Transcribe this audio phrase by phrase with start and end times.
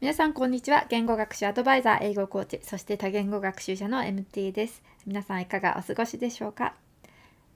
[0.00, 0.86] 皆さんこんにちは。
[0.88, 2.60] 言語学習アドバイザー英語コーチ。
[2.62, 4.82] そして多言語学習者の MT です。
[5.04, 6.74] 皆さんいかがお過ごしでしょうか、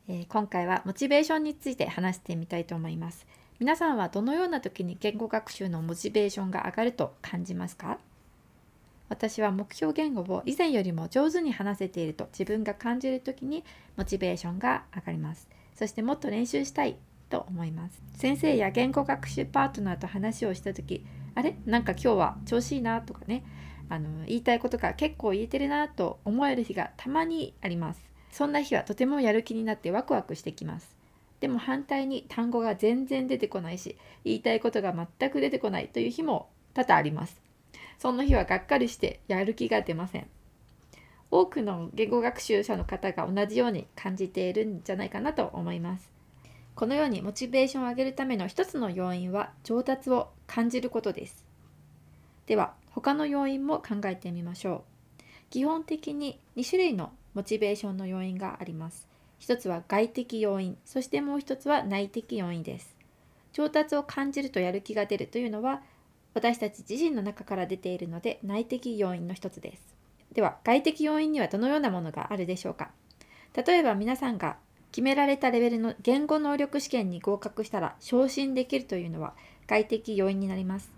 [0.08, 3.26] えー、今回はモチベーションについて話してみたいと思います。
[3.60, 7.98] 皆さんはどのような時に言語学習のモチベーションが上がると感じますか？
[9.08, 13.64] 私は目標言語を以前よりも上手に話せていると自分が感じる時に
[13.96, 15.48] モチベーションが上がります。
[15.74, 16.98] そしてもっと練習したい
[17.30, 18.02] と思います。
[18.16, 21.56] 先生や言語学習パートナーと話をした時あれ？
[21.66, 23.44] なんか今日は調子いいなとかね。
[23.90, 28.00] あの言いたいことが結構言えてるなと思える日がたまにあります。
[28.30, 30.96] そんな日はとてもやる気になってワクワクしてきます。
[31.40, 37.40] でも反対に単語が全然出てこないし言いたいことが全く出てこないという日も多々あります。
[37.98, 40.26] そんな日はがっかりしてやる気が出ません。
[41.30, 46.13] 多くの言語学習者の方が同じように感じているんじゃないかなと思います。
[46.74, 51.44] このようにモチベーションを上げるための一つの要因は上達を感じることです。
[52.46, 54.84] では他の要因も考えてみましょ
[55.20, 55.22] う。
[55.50, 59.06] 基本的に2種類のモチベーションの要因があります。
[59.38, 62.96] 一つは外的要因、そしてもう一つは内的要因です。
[63.52, 65.80] 上達を感じるとやる気が出るというのは
[66.34, 69.94] 私たち自身の中から出ているので内的要因の一つです。
[70.32, 72.90] では外的要因にはどのようなものがあるでしょうか
[73.54, 74.56] 例えば皆さんが
[74.94, 79.34] 決められたレベルの言語能力試験に合格したら昇進できるというのは
[79.66, 80.92] 外的要因になります。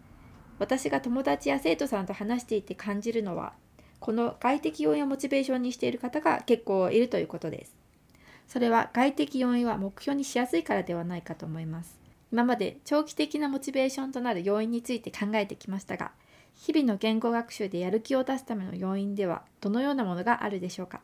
[0.58, 3.55] 私が友達や生徒さんと話していて感じるのは、
[3.98, 7.75] この外的要因をモチベーションにしている方が結構いるということです。
[8.47, 11.98] それは外的要因は目標にしやすいからではないかと思います。
[12.31, 16.12] 今まで長期的なモチベーションとなる要因について考えてきましたが、
[16.55, 21.00] 日々の言語学習でやる気を出すための要因ではどのようなものがあるでしょうか？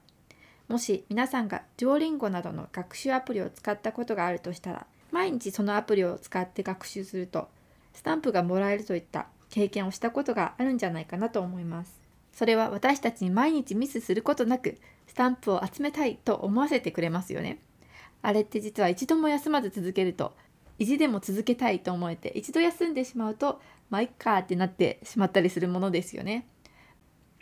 [0.73, 7.51] もし皆さんがデュオリンゴなどの学習アプリを使ったことがあるとしたら毎日そのアプリを使って学習すると
[7.93, 12.01] スタンプがもらえるといった経験をしたことがあるんじゃないかなと思います。
[12.33, 17.59] それは私たちに毎日ミスすることなくスタンプを集めたいと思わせてくれますよね。
[18.23, 20.33] あれって実は一度も休まず続けると
[20.79, 26.47] 意地でも続けたいと思えて一度休んでしまうとまあいっかってなってしまったりするものですよね。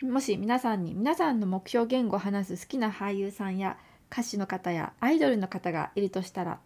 [0.03, 3.77] もし皆さんに皆さんの目標言語を話す好きな俳優さんや
[4.11, 6.59] 歌手の方やアイドルの方がいるとしたら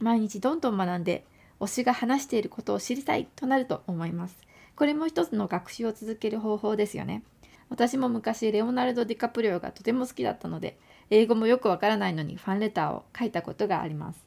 [0.00, 1.26] 毎日どんどん学んで
[1.60, 4.38] 推しが話していることを知りたいとなると思います。
[4.76, 7.22] これも一つの学習を続ける方法ですよね。
[7.68, 10.78] 私も昔レオナルド・ディカプリオがとても好きだったので
[11.10, 14.24] 英語もよくわからないのにファンレターを書いたことがあります。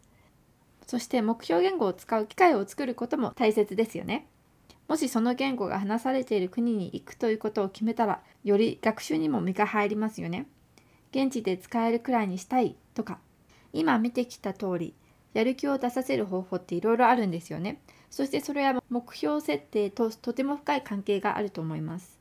[0.85, 4.27] そして目標言語を使う機会を作ることも大切ですよね。
[4.87, 10.47] もしその言語が話されている国に行くということを決めたらより学習にも身が入りますよね。
[11.11, 13.19] 現地で使えるくらいにしたいとか
[13.71, 14.93] 今見てきた通り
[15.33, 17.81] やる気を出させる方法っていろいろあるんですよね。
[18.09, 22.19] そしてそれは目標設定ととても深い関係があると思います。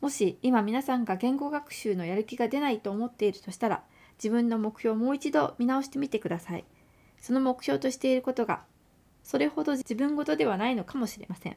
[0.00, 3.82] もし今皆さんが言語学習のやる気が出ないと思っているとしたら
[4.18, 6.64] 自分の目標をもう一度見直してみてください。
[7.18, 8.64] その目標としていることが
[9.22, 11.56] それほど自分ごとではないのかもしれません。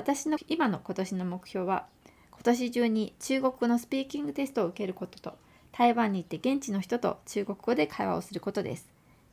[0.00, 1.84] 私の今の今年の目標は
[2.30, 5.36] 今年中に中国語のスピーキングテストを受けることと
[5.72, 8.88] 台湾に行って現地の人と中国語で会話をすることです。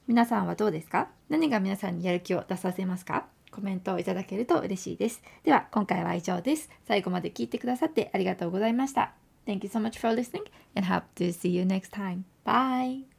[0.07, 1.07] 皆さんはどうですか？
[1.29, 3.27] 何が皆さんにやる気を出させますか？
[3.49, 5.23] コメントをいただけると嬉しいです。
[5.45, 6.69] では今回は以上です。
[6.85, 9.13] 最後まで聞いてくださってありがとうございました。
[9.45, 10.43] Thank you so much for listening
[10.75, 12.23] and hope to see you next time.
[12.45, 13.16] Bye!